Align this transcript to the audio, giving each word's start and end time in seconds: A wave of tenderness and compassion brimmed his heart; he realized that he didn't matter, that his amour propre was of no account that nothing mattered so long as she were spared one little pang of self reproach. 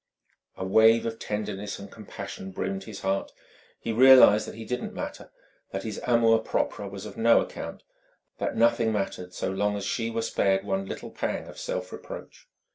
A 0.57 0.65
wave 0.65 1.05
of 1.05 1.19
tenderness 1.19 1.77
and 1.77 1.91
compassion 1.91 2.49
brimmed 2.49 2.85
his 2.85 3.01
heart; 3.01 3.31
he 3.79 3.91
realized 3.93 4.47
that 4.47 4.55
he 4.55 4.65
didn't 4.65 4.95
matter, 4.95 5.31
that 5.69 5.83
his 5.83 6.01
amour 6.07 6.39
propre 6.39 6.89
was 6.89 7.05
of 7.05 7.17
no 7.17 7.39
account 7.39 7.83
that 8.39 8.57
nothing 8.57 8.91
mattered 8.91 9.35
so 9.35 9.51
long 9.51 9.77
as 9.77 9.85
she 9.85 10.09
were 10.09 10.23
spared 10.23 10.63
one 10.65 10.87
little 10.87 11.11
pang 11.11 11.45
of 11.47 11.59
self 11.59 11.91
reproach. 11.91 12.47